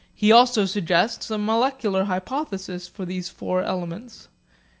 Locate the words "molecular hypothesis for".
1.37-3.05